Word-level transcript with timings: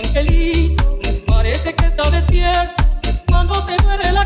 angelito, 0.00 0.98
parece 1.26 1.74
que 1.74 1.86
está 1.86 2.10
despierto. 2.10 2.82
Cuando 3.26 3.54
se 3.66 3.76
muere 3.82 4.12
la 4.12 4.24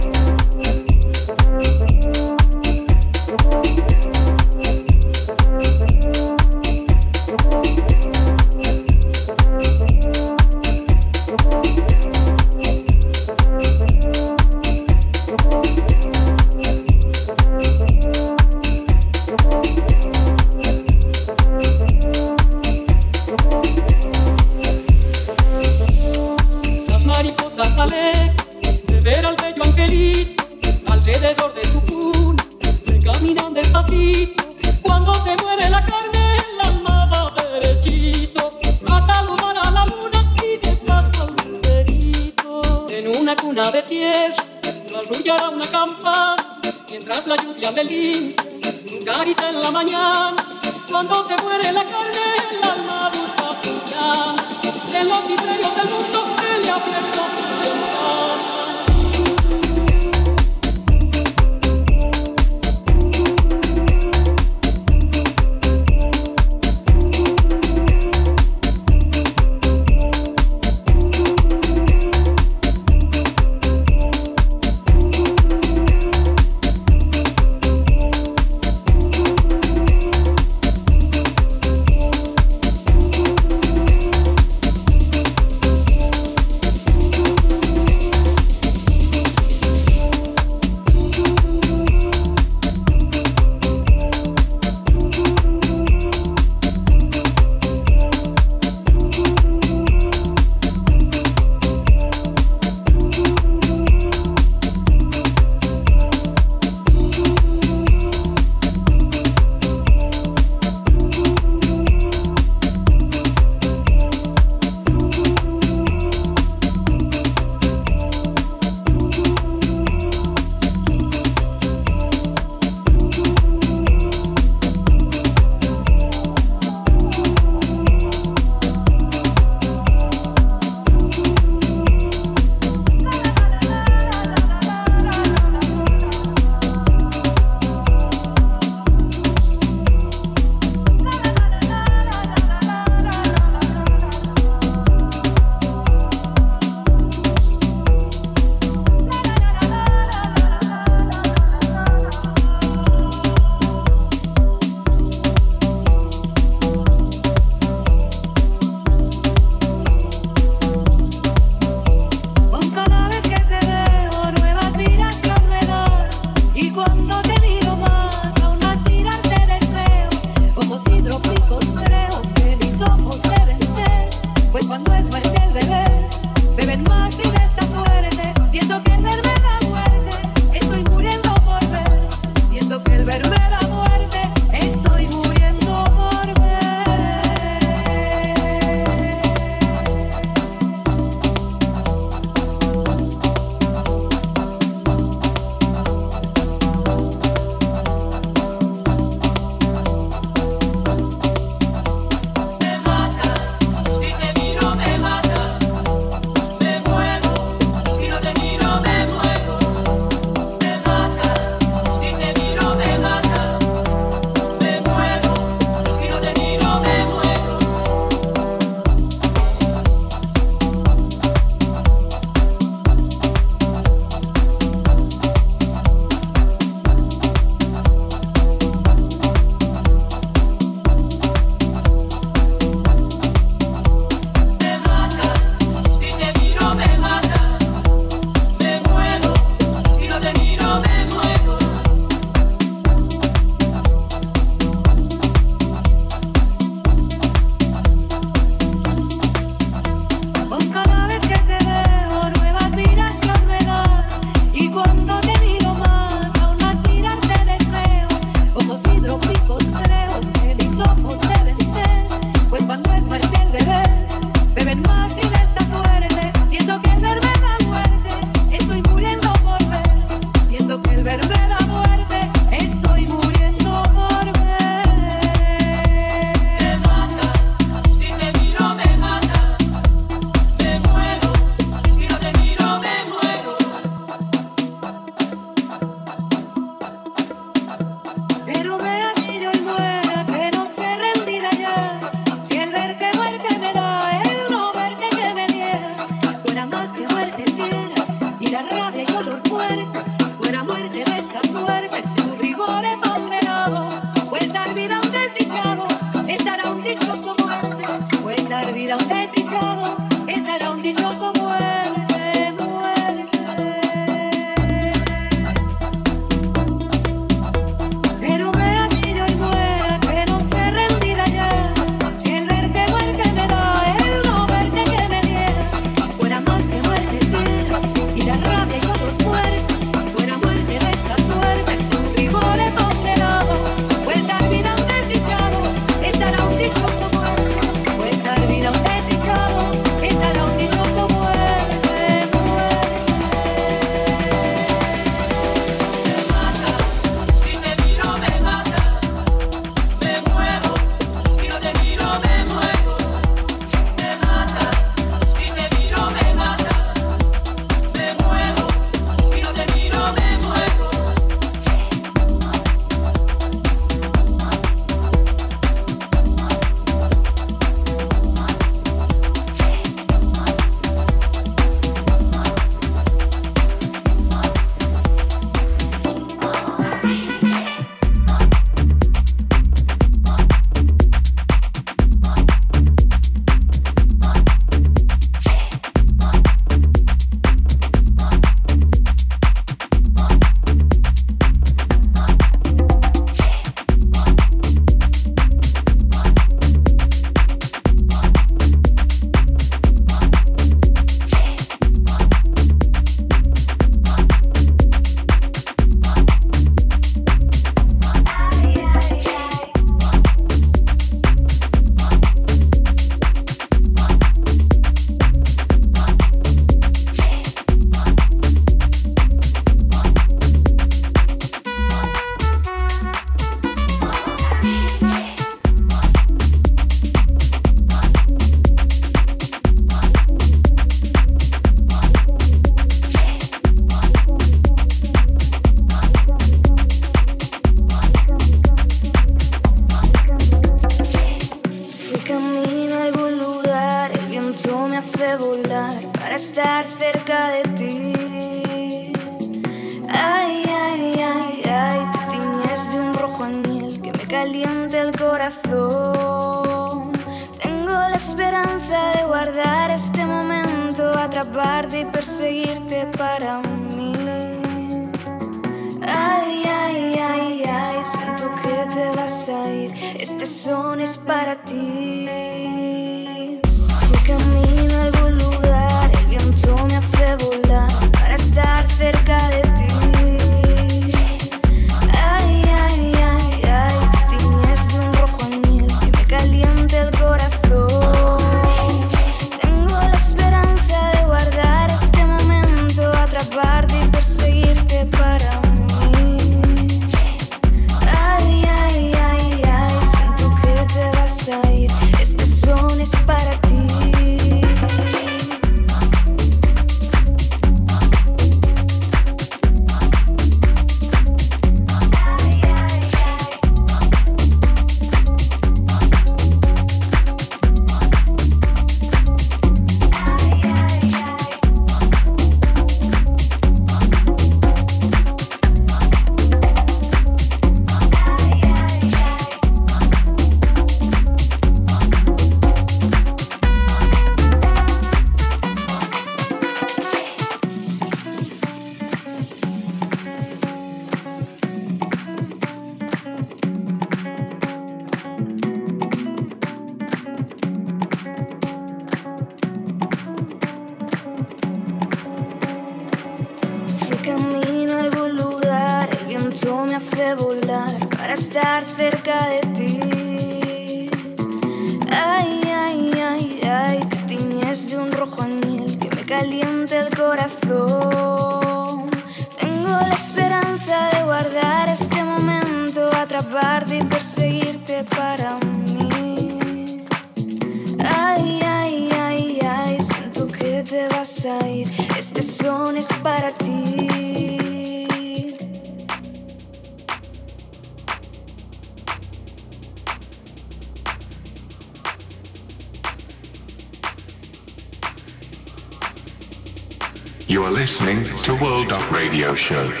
Show. 599.71 600.00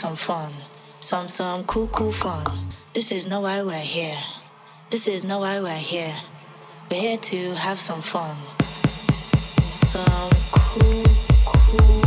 Some 0.00 0.16
fun. 0.16 0.50
Some, 1.00 1.28
some 1.28 1.64
cool, 1.64 1.86
cool 1.88 2.10
fun. 2.10 2.46
This 2.94 3.12
is 3.12 3.26
no 3.26 3.40
why 3.40 3.62
we're 3.62 3.78
here. 3.78 4.39
This 4.90 5.06
is 5.06 5.22
no 5.22 5.38
why 5.38 5.60
we're 5.60 5.76
here. 5.76 6.16
We're 6.90 7.00
here 7.00 7.16
to 7.16 7.54
have 7.54 7.78
some 7.78 8.02
fun. 8.02 8.34
Some 8.58 10.30
cool, 10.50 11.04
cool. 11.46 11.99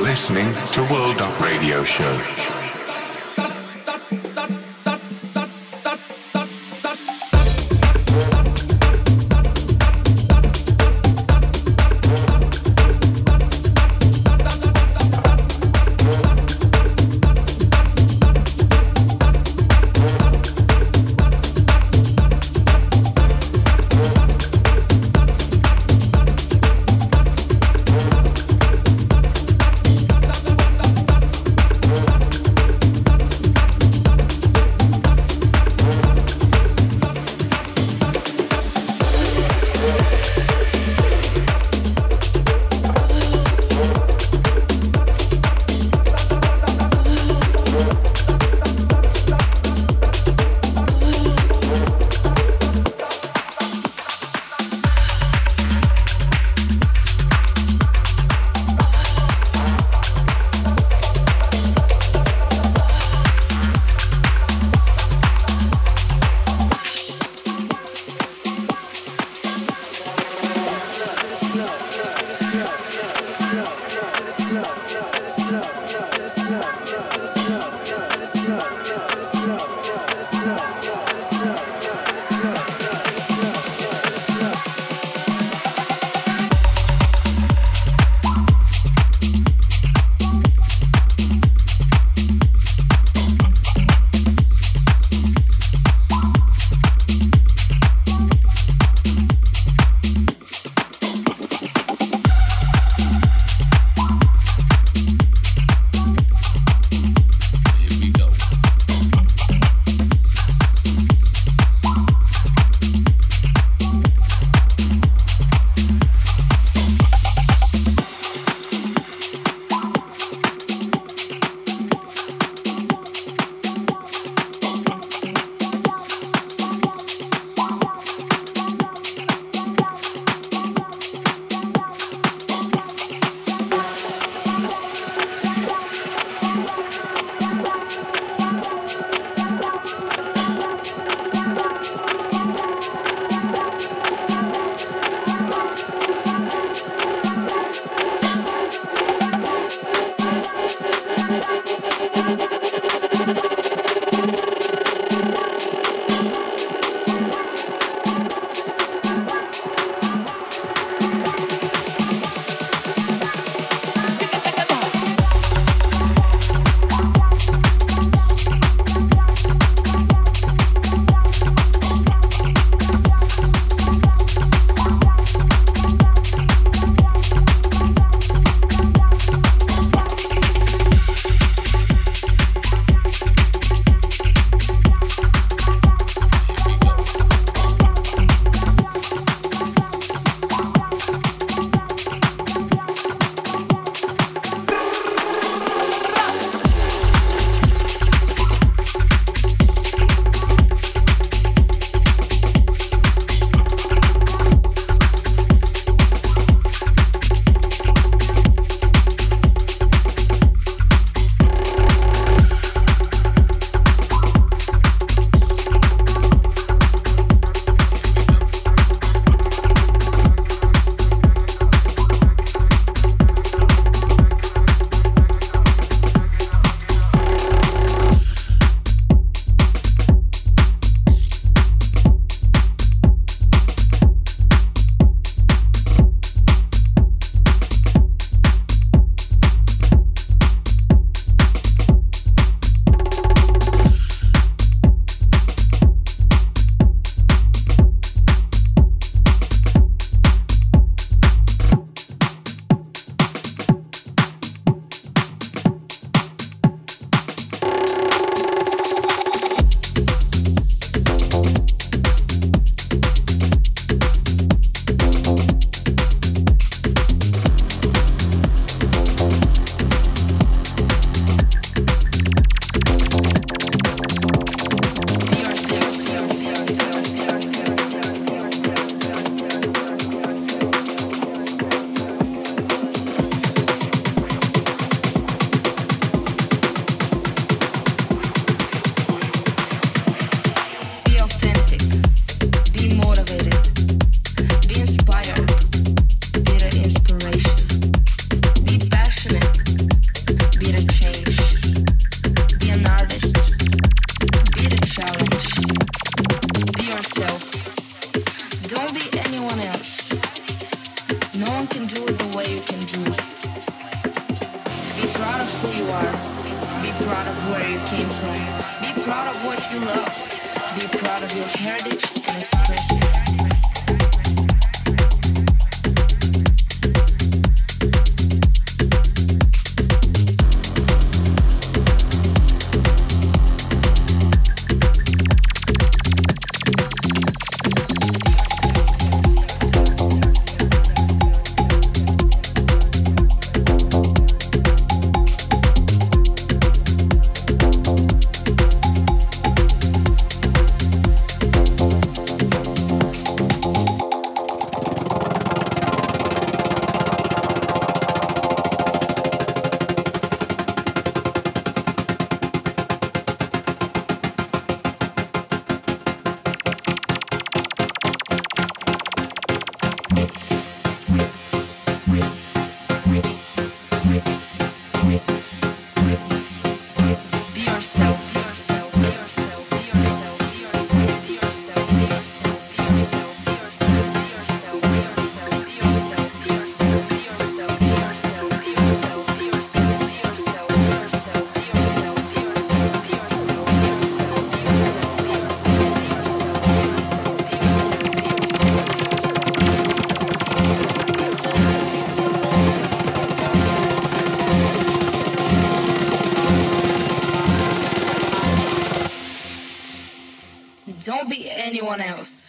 Listening 0.00 0.54
to 0.68 0.82
World 0.84 1.20
Up 1.20 1.38
Radio 1.40 1.84
Show. 1.84 2.59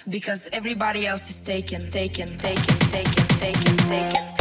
Because 0.07 0.49
everybody 0.53 1.07
else 1.07 1.29
is 1.29 1.41
taken, 1.41 1.89
taken, 1.89 2.37
taken, 2.37 2.77
taken, 2.89 3.27
taken, 3.39 3.77
taken. 3.77 4.40